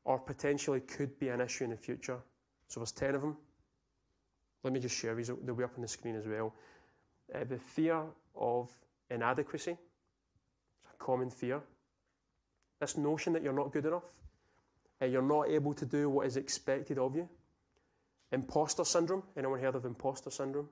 [0.06, 2.20] or potentially could be an issue in the future.
[2.68, 3.38] So there's 10 of them.
[4.64, 6.54] Let me just share these, they'll be up on the screen as well.
[7.34, 8.04] Uh, the fear
[8.36, 8.70] of
[9.10, 11.62] inadequacy, it's a common fear.
[12.80, 14.04] This notion that you're not good enough,
[15.02, 17.28] uh, you're not able to do what is expected of you.
[18.32, 20.70] Imposter syndrome, anyone heard of imposter syndrome?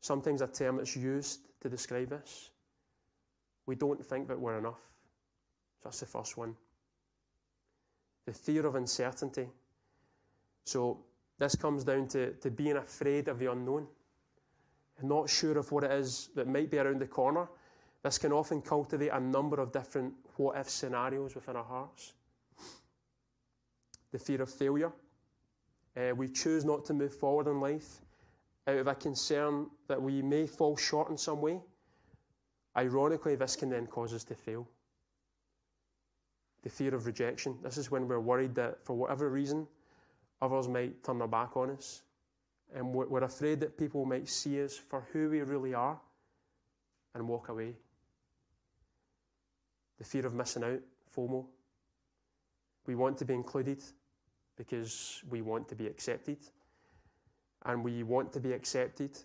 [0.00, 2.50] Sometimes a term that's used to describe this.
[3.66, 4.80] We don't think that we're enough.
[5.80, 6.56] So that's the first one.
[8.30, 9.48] The fear of uncertainty.
[10.64, 11.00] So
[11.40, 13.88] this comes down to, to being afraid of the unknown,
[14.98, 17.48] and not sure of what it is that might be around the corner.
[18.04, 22.12] This can often cultivate a number of different what if scenarios within our hearts.
[24.12, 24.92] The fear of failure.
[25.96, 28.00] Uh, we choose not to move forward in life
[28.68, 31.60] out of a concern that we may fall short in some way
[32.76, 34.68] Ironically, this can then cause us to fail.
[36.62, 37.56] The fear of rejection.
[37.62, 39.66] This is when we're worried that for whatever reason,
[40.42, 42.02] others might turn their back on us.
[42.74, 45.98] And we're afraid that people might see us for who we really are
[47.14, 47.74] and walk away.
[49.98, 50.80] The fear of missing out,
[51.16, 51.44] FOMO.
[52.86, 53.82] We want to be included
[54.56, 56.38] because we want to be accepted.
[57.64, 59.18] And we want to be accepted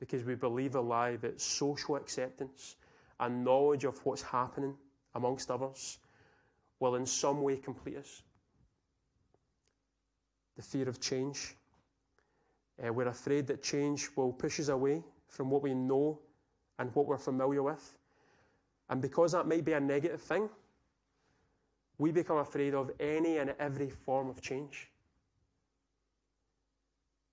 [0.00, 2.76] because we believe a lie that social acceptance
[3.20, 4.74] and knowledge of what's happening
[5.14, 5.98] amongst others
[6.80, 8.22] will in some way complete us.
[10.56, 11.54] The fear of change.
[12.84, 16.18] Uh, we're afraid that change will push us away from what we know
[16.78, 17.96] and what we're familiar with.
[18.88, 20.48] And because that might be a negative thing,
[21.98, 24.90] we become afraid of any and every form of change.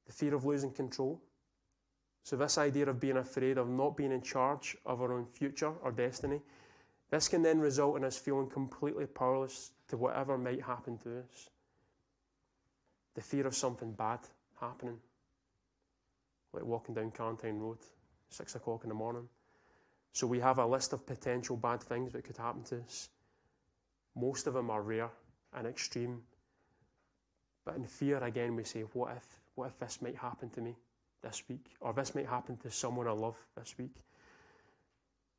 [0.07, 1.21] The fear of losing control.
[2.23, 5.73] So, this idea of being afraid of not being in charge of our own future
[5.83, 6.41] or destiny,
[7.13, 11.49] this can then result in us feeling completely powerless to whatever might happen to us.
[13.13, 14.17] The fear of something bad
[14.59, 14.97] happening,
[16.53, 17.77] like walking down Carntyne Road,
[18.29, 19.29] six o'clock in the morning.
[20.13, 23.09] So we have a list of potential bad things that could happen to us.
[24.15, 25.11] Most of them are rare
[25.55, 26.23] and extreme.
[27.63, 29.27] But in fear, again, we say, what if?
[29.53, 30.75] What if this might happen to me
[31.21, 31.75] this week?
[31.79, 33.97] Or this might happen to someone I love this week?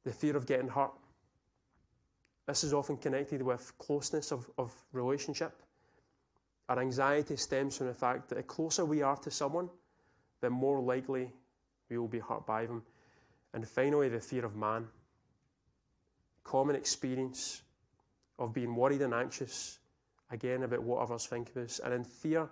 [0.05, 0.93] The fear of getting hurt.
[2.47, 5.63] This is often connected with closeness of, of relationship.
[6.69, 9.69] Our anxiety stems from the fact that the closer we are to someone,
[10.41, 11.33] the more likely
[11.89, 12.83] we will be hurt by them.
[13.53, 14.87] And finally, the fear of man.
[16.43, 17.63] Common experience
[18.39, 19.79] of being worried and anxious,
[20.31, 21.81] again, about what others think of us.
[21.83, 22.49] And in fear,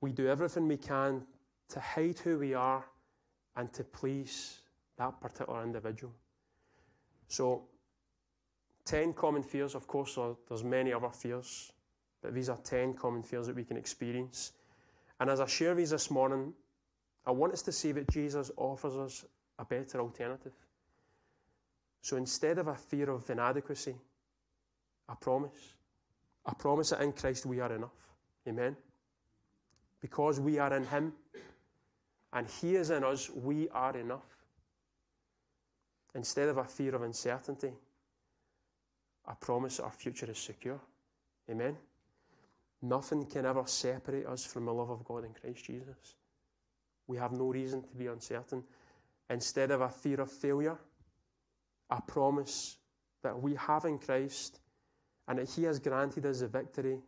[0.00, 1.22] we do everything we can
[1.70, 2.84] to hide who we are
[3.56, 4.58] and to please
[4.98, 6.12] that particular individual.
[7.28, 7.64] So,
[8.84, 10.18] 10 common fears, of course,
[10.48, 11.72] there's many other fears,
[12.22, 14.52] but these are 10 common fears that we can experience.
[15.20, 16.52] And as I share these this morning,
[17.26, 19.24] I want us to see that Jesus offers us
[19.58, 20.52] a better alternative.
[22.02, 23.94] So instead of a fear of inadequacy,
[25.08, 25.74] a promise.
[26.46, 27.96] A promise that in Christ we are enough.
[28.46, 28.76] Amen.
[30.00, 31.12] Because we are in Him
[32.32, 34.26] and He is in us, we are enough.
[36.14, 37.72] Instead of a fear of uncertainty,
[39.26, 40.80] a promise our future is secure.
[41.50, 41.76] Amen.
[42.82, 46.16] Nothing can ever separate us from the love of God in Christ Jesus.
[47.06, 48.62] We have no reason to be uncertain
[49.30, 50.76] instead of a fear of failure,
[51.90, 52.76] a promise
[53.22, 54.60] that we have in Christ
[55.26, 56.98] and that He has granted us the victory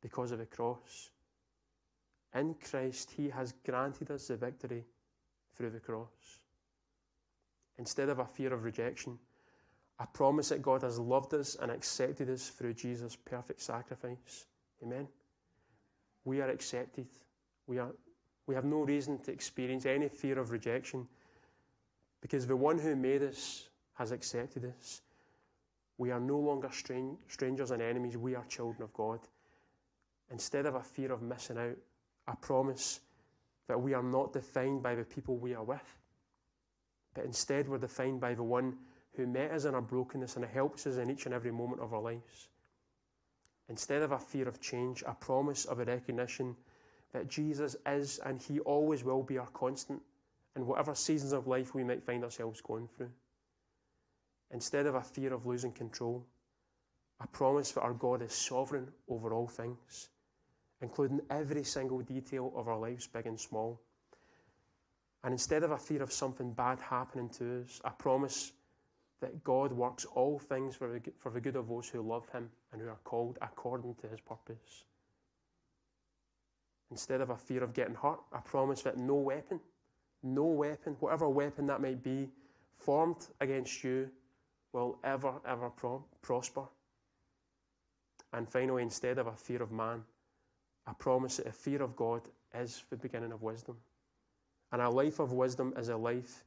[0.00, 1.10] because of the cross.
[2.34, 4.84] In Christ, He has granted us the victory
[5.54, 6.40] through the cross.
[7.78, 9.18] Instead of a fear of rejection,
[10.00, 14.46] a promise that God has loved us and accepted us through Jesus' perfect sacrifice.
[14.82, 15.06] Amen.
[16.24, 17.06] We are accepted.
[17.66, 17.92] We, are,
[18.46, 21.06] we have no reason to experience any fear of rejection
[22.20, 25.02] because the one who made us has accepted us.
[25.98, 29.20] We are no longer stran- strangers and enemies, we are children of God.
[30.30, 31.76] Instead of a fear of missing out,
[32.26, 33.00] a promise
[33.68, 35.96] that we are not defined by the people we are with,
[37.14, 38.76] but instead we're defined by the one
[39.16, 41.92] who met us in our brokenness and helps us in each and every moment of
[41.94, 42.48] our lives.
[43.68, 46.56] Instead of a fear of change, a promise of a recognition
[47.12, 50.02] that Jesus is and He always will be our constant
[50.56, 53.10] in whatever seasons of life we might find ourselves going through.
[54.50, 56.26] Instead of a fear of losing control,
[57.20, 60.10] a promise that our God is sovereign over all things,
[60.82, 63.80] including every single detail of our lives, big and small.
[65.22, 68.52] And instead of a fear of something bad happening to us, a promise
[69.24, 72.50] that God works all things for the, for the good of those who love Him
[72.72, 74.84] and who are called according to His purpose.
[76.90, 79.60] Instead of a fear of getting hurt, I promise that no weapon
[80.24, 82.28] no weapon, whatever weapon that might be,
[82.78, 84.10] formed against you
[84.72, 86.64] will ever, ever pro- prosper.
[88.32, 90.02] And finally, instead of a fear of man,
[90.86, 92.22] I promise that a fear of God
[92.54, 93.76] is the beginning of wisdom.
[94.72, 96.44] And a life of wisdom is a life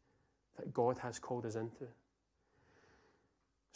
[0.57, 1.87] that God has called us into.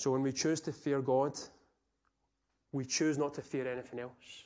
[0.02, 1.38] So when we choose to fear God,
[2.72, 4.46] we choose not to fear anything else.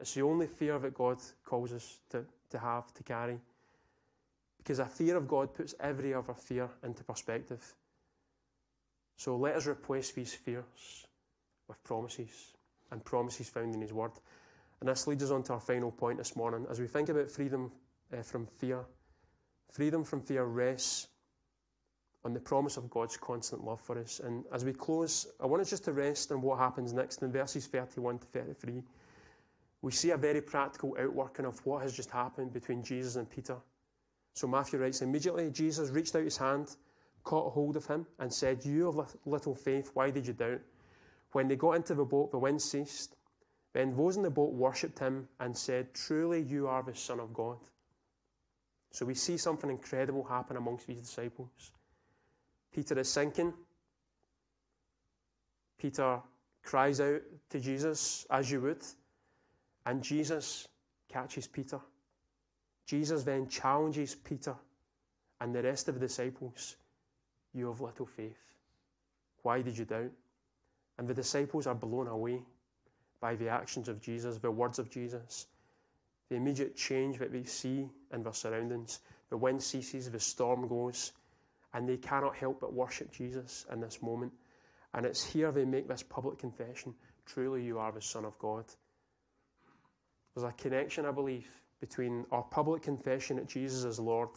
[0.00, 3.38] It's the only fear that God calls us to, to have, to carry.
[4.56, 7.62] Because a fear of God puts every other fear into perspective.
[9.18, 11.06] So let us replace these fears
[11.68, 12.54] with promises
[12.90, 14.12] and promises found in His Word.
[14.80, 16.64] And this leads us on to our final point this morning.
[16.70, 17.70] As we think about freedom
[18.10, 18.86] uh, from fear,
[19.70, 21.08] freedom from fear rests
[22.26, 24.20] on the promise of God's constant love for us.
[24.22, 27.30] And as we close, I want us just to rest on what happens next in
[27.30, 28.82] verses 31 to 33.
[29.80, 33.56] We see a very practical outworking of what has just happened between Jesus and Peter.
[34.34, 36.74] So Matthew writes, Immediately Jesus reached out his hand,
[37.22, 40.60] caught hold of him, and said, You of little faith, why did you doubt?
[41.30, 43.14] When they got into the boat, the wind ceased.
[43.72, 47.32] Then those in the boat worshipped him and said, Truly you are the Son of
[47.32, 47.58] God.
[48.90, 51.70] So we see something incredible happen amongst these disciples.
[52.76, 53.54] Peter is sinking.
[55.78, 56.20] Peter
[56.62, 58.84] cries out to Jesus, as you would,
[59.86, 60.68] and Jesus
[61.08, 61.80] catches Peter.
[62.84, 64.54] Jesus then challenges Peter
[65.40, 66.76] and the rest of the disciples
[67.54, 68.36] You have little faith.
[69.42, 70.12] Why did you doubt?
[70.98, 72.42] And the disciples are blown away
[73.20, 75.46] by the actions of Jesus, the words of Jesus,
[76.28, 79.00] the immediate change that they see in their surroundings.
[79.30, 81.12] The wind ceases, the storm goes,
[81.76, 84.32] and they cannot help but worship Jesus in this moment.
[84.94, 86.94] And it's here they make this public confession
[87.26, 88.64] truly, you are the Son of God.
[90.34, 91.46] There's a connection, I believe,
[91.80, 94.30] between our public confession that Jesus is Lord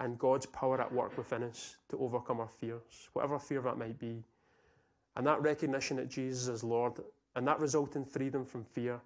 [0.00, 3.98] and God's power at work within us to overcome our fears, whatever fear that might
[3.98, 4.24] be.
[5.14, 6.94] And that recognition that Jesus is Lord
[7.36, 9.00] and that resulting freedom from fear,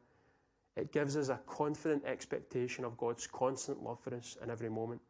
[0.77, 5.03] it gives us a confident expectation of God's constant love for us in every moment.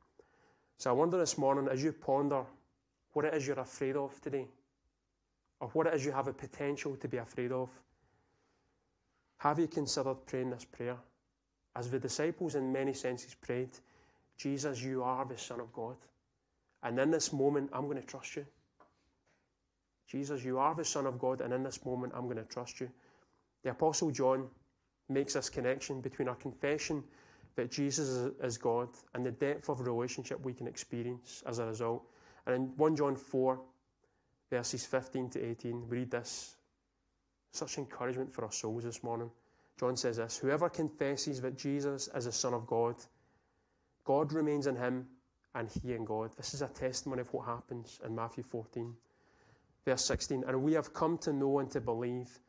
[0.79, 2.45] So I wonder this morning, as you ponder
[3.13, 4.49] what it is you're afraid of today,
[5.61, 7.71] or what it is you have a potential to be afraid of,
[9.39, 10.97] have you considered praying this prayer?
[11.75, 13.71] As the disciples, in many senses, prayed,
[14.37, 15.97] Jesus, you are the Son of God.
[16.83, 18.47] And in this moment, I'm going to trust you.
[20.07, 22.81] Jesus, you are the Son of God, and in this moment, I'm going to trust
[22.81, 22.91] you.
[23.63, 24.49] The Apostle John
[25.09, 27.03] makes this connection between our confession
[27.57, 32.03] that Jesus is God and the depth of relationship we can experience as a result.
[32.47, 33.61] And in 1 John 4,
[34.51, 36.57] verses 15 to 18, we read this.
[37.53, 39.31] Such encouragement for our souls this morning.
[39.79, 42.97] John says this Whoever confesses that Jesus is the Son of God,
[44.05, 45.07] God remains in him
[45.55, 46.31] and he in God.
[46.37, 48.95] This is a testimony of what happens in Matthew 14,
[49.85, 50.45] verse 16.
[50.47, 52.41] And we have come to know and to believe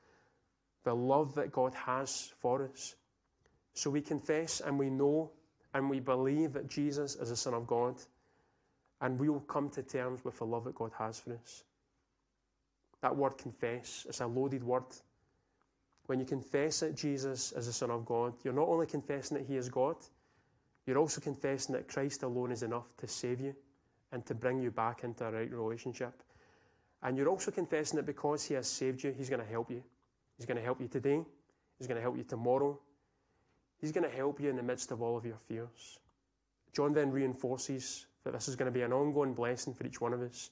[0.83, 2.95] the love that God has for us.
[3.73, 5.31] So we confess and we know
[5.73, 7.95] and we believe that Jesus is the Son of God,
[9.01, 11.63] and we will come to terms with the love that God has for us.
[13.01, 14.83] That word confess is a loaded word.
[16.05, 19.47] When you confess that Jesus is the Son of God, you're not only confessing that
[19.47, 19.95] He is God,
[20.85, 23.55] you're also confessing that Christ alone is enough to save you
[24.11, 26.13] and to bring you back into a right relationship.
[27.01, 29.83] And you're also confessing that because He has saved you, He's going to help you.
[30.37, 31.23] He's going to help you today,
[31.77, 32.79] He's going to help you tomorrow,
[33.83, 35.99] He's going to help you in the midst of all of your fears.
[36.71, 40.13] John then reinforces that this is going to be an ongoing blessing for each one
[40.13, 40.51] of us.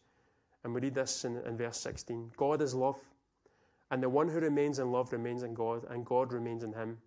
[0.66, 3.00] And we read this in, in verse 16 God is love,
[3.90, 6.98] and the one who remains in love remains in God, and God remains in him.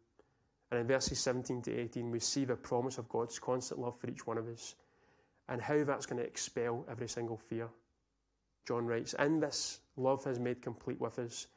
[0.71, 4.09] And in verses 17 to 18, we see the promise of God's constant love for
[4.09, 4.77] each one of us
[5.51, 7.69] and how that's going to expel every single fear.
[8.67, 11.49] John writes, In this, love has made complete with us,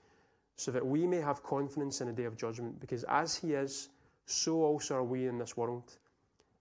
[0.57, 3.87] so that we may have confidence in the day of judgment, because as He is,
[4.27, 5.97] so also are we in this world.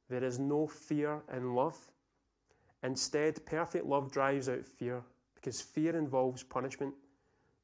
[0.09, 1.77] There is no fear in love.
[2.83, 5.03] Instead, perfect love drives out fear,
[5.35, 6.95] because fear involves punishment.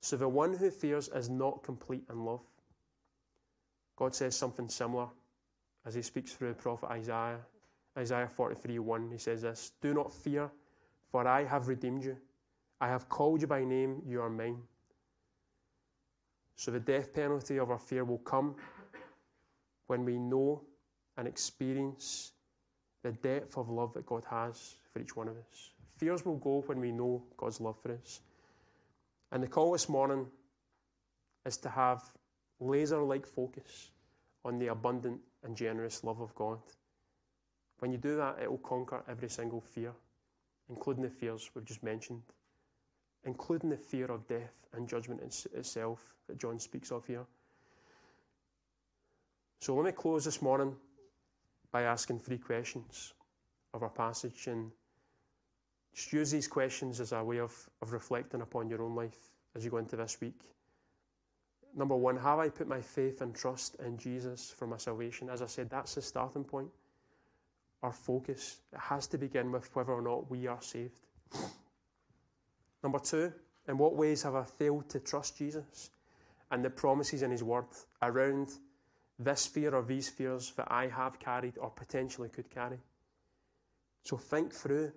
[0.00, 2.42] So the one who fears is not complete in love.
[3.94, 5.06] God says something similar
[5.86, 7.38] as he speaks through the prophet Isaiah.
[7.96, 10.50] Isaiah 43 1, he says this Do not fear,
[11.12, 12.16] for I have redeemed you.
[12.80, 14.62] I have called you by name, you are mine.
[16.56, 18.56] So the death penalty of our fear will come
[19.92, 20.62] when we know
[21.18, 22.32] and experience
[23.02, 25.72] the depth of love that God has for each one of us.
[25.98, 28.20] Fears will go when we know God's love for us.
[29.32, 30.26] And the call this morning
[31.44, 32.02] is to have
[32.58, 33.90] laser like focus
[34.46, 36.58] on the abundant and generous love of God.
[37.80, 39.92] When you do that, it will conquer every single fear,
[40.70, 42.22] including the fears we've just mentioned,
[43.24, 45.20] including the fear of death and judgment
[45.52, 47.26] itself that John speaks of here.
[49.62, 50.74] So let me close this morning
[51.70, 53.14] by asking three questions
[53.72, 54.72] of our passage and
[55.94, 59.64] just use these questions as a way of, of reflecting upon your own life as
[59.64, 60.40] you go into this week.
[61.76, 65.30] Number one, have I put my faith and trust in Jesus for my salvation?
[65.30, 66.70] As I said, that's the starting point.
[67.84, 71.06] Our focus it has to begin with whether or not we are saved.
[72.82, 73.32] Number two,
[73.68, 75.90] in what ways have I failed to trust Jesus
[76.50, 77.66] and the promises in His Word
[78.02, 78.54] around
[79.24, 82.78] this fear or these fears that I have carried or potentially could carry.
[84.04, 84.92] So think through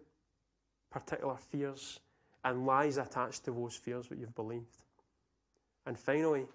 [0.90, 2.00] particular fears
[2.44, 4.84] and lies attached to those fears that you've believed.
[5.86, 6.46] And finally,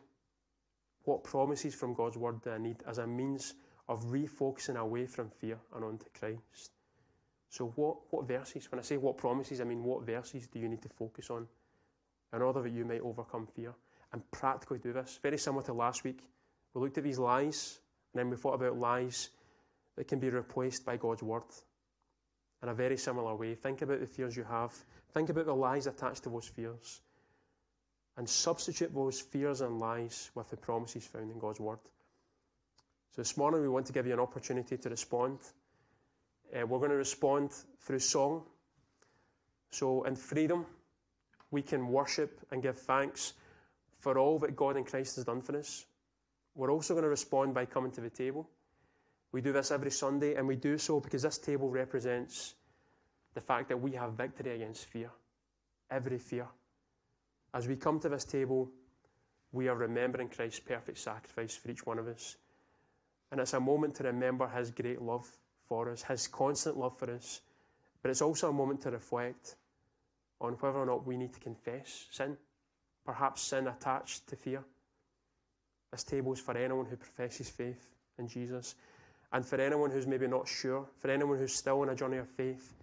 [1.05, 3.55] what promises from God's word do I need as a means
[3.89, 6.73] of refocusing away from fear and onto Christ?
[7.49, 10.68] So, what, what verses, when I say what promises, I mean what verses do you
[10.68, 11.49] need to focus on
[12.33, 13.75] in order that you might overcome fear
[14.12, 15.18] and practically do this?
[15.21, 16.23] Very similar to last week
[16.75, 17.79] we looked at these lies,
[18.12, 19.31] and then we thought about lies
[19.97, 21.43] that can be replaced by God's word.
[22.62, 24.73] In a very similar way, think about the fears you have.
[25.12, 27.01] Think about the lies attached to those fears.
[28.16, 31.79] And substitute those fears and lies with the promises found in God's word.
[33.12, 35.39] So this morning we want to give you an opportunity to respond
[36.53, 38.43] uh, we're going to respond through song.
[39.71, 40.66] So, in freedom,
[41.51, 43.35] we can worship and give thanks
[43.99, 45.87] for all that God in Christ has done for us.
[46.55, 48.48] We're also going to respond by coming to the table.
[49.32, 52.55] We do this every Sunday, and we do so because this table represents
[53.34, 55.11] the fact that we have victory against fear,
[55.90, 56.46] every fear.
[57.55, 58.70] As we come to this table,
[59.53, 62.36] we are remembering Christ's perfect sacrifice for each one of us.
[63.30, 65.28] And it's a moment to remember his great love
[65.68, 67.40] for us, his constant love for us.
[68.03, 69.57] But it's also a moment to reflect
[70.40, 72.36] on whether or not we need to confess sin,
[73.05, 74.64] perhaps sin attached to fear.
[75.93, 77.88] This table is for anyone who professes faith
[78.18, 78.76] in Jesus.
[79.32, 82.28] And for anyone who's maybe not sure, for anyone who's still on a journey of
[82.28, 82.74] faith,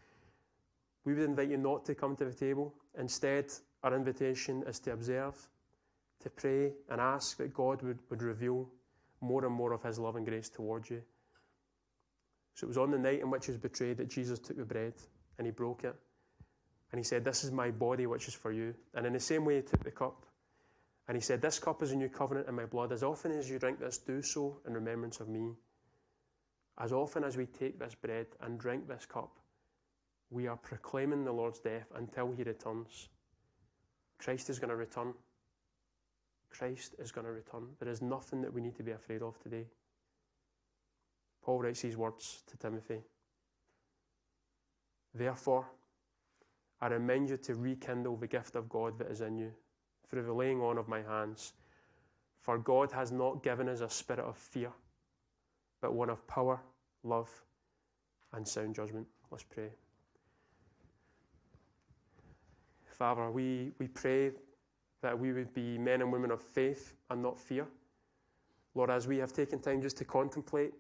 [1.06, 2.74] we would invite you not to come to the table.
[2.98, 3.46] Instead,
[3.84, 5.36] our invitation is to observe,
[6.22, 8.68] to pray, and ask that God would, would reveal
[9.22, 11.02] more and more of His love and grace towards you.
[12.58, 14.66] So it was on the night in which he was betrayed that Jesus took the
[14.66, 14.94] bread
[15.38, 15.96] and he broke it.
[16.92, 18.74] And he said, This is my body, which is for you.
[18.96, 20.26] And in the same way, he took the cup.
[21.08, 22.92] And he said, This cup is a new covenant in my blood.
[22.92, 25.54] As often as you drink this, do so in remembrance of me.
[26.80, 29.32] As often as we take this bread and drink this cup,
[30.30, 33.08] we are proclaiming the Lord's death until he returns.
[34.20, 35.14] Christ is going to return.
[36.50, 37.68] Christ is going to return.
[37.80, 39.66] There is nothing that we need to be afraid of today.
[41.42, 43.02] Paul writes these words to Timothy
[45.14, 45.66] Therefore,
[46.82, 49.52] I remind you to rekindle the gift of God that is in you
[50.10, 51.54] through the laying on of my hands.
[52.42, 54.72] For God has not given us a spirit of fear,
[55.82, 56.60] but one of power,
[57.04, 57.30] love,
[58.34, 59.08] and sound judgment.
[59.32, 59.70] Let's pray.
[62.86, 64.32] Father, we, we pray
[65.02, 67.68] that we would be men and women of faith and not fear.
[68.74, 70.74] Lord, as we have taken time just to contemplate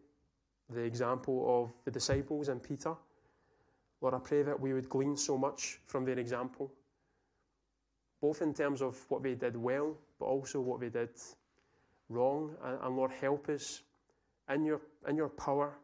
[0.69, 2.95] the example of the disciples and Peter,
[4.01, 6.71] Lord, I pray that we would glean so much from their example,
[8.21, 11.09] both in terms of what they did well, but also what they did
[12.09, 12.55] wrong.
[12.63, 13.81] And, and Lord, help us
[14.53, 15.77] in your, in your power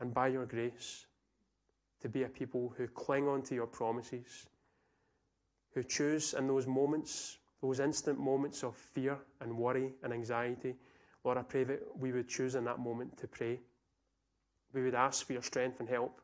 [0.00, 1.06] and by your grace
[2.00, 4.46] to be a people who cling on to your promises
[5.74, 10.74] who choose in those moments, those instant moments of fear and worry and anxiety,
[11.24, 13.60] Lord, I pray that we would choose in that moment to pray.
[14.72, 16.20] We would ask for your strength and help,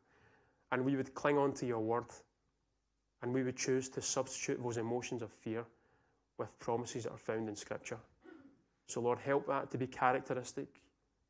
[0.71, 2.05] and we would cling on to your word,
[3.21, 5.65] and we would choose to substitute those emotions of fear
[6.37, 7.97] with promises that are found in Scripture.
[8.87, 10.67] So, Lord, help that to be characteristic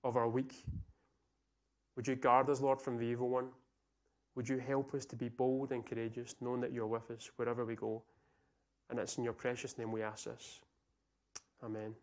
[0.04, 0.66] of our week.
[1.96, 3.48] Would you guard us, Lord, from the evil one?
[4.36, 7.64] Would you help us to be bold and courageous, knowing that you're with us wherever
[7.64, 8.04] we go?
[8.90, 10.60] And it's in your precious name we ask this.
[11.64, 11.96] Amen.